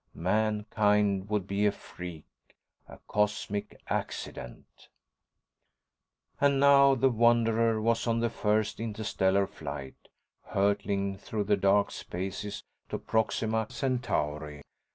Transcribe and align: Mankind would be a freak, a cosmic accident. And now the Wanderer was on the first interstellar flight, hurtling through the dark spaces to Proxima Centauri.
Mankind 0.15 1.29
would 1.29 1.45
be 1.45 1.67
a 1.67 1.71
freak, 1.71 2.25
a 2.89 2.97
cosmic 3.07 3.79
accident. 3.87 4.87
And 6.39 6.59
now 6.59 6.95
the 6.95 7.11
Wanderer 7.11 7.79
was 7.79 8.07
on 8.07 8.19
the 8.19 8.31
first 8.31 8.79
interstellar 8.79 9.45
flight, 9.45 10.07
hurtling 10.43 11.19
through 11.19 11.43
the 11.43 11.55
dark 11.55 11.91
spaces 11.91 12.63
to 12.89 12.97
Proxima 12.97 13.67
Centauri. 13.69 14.63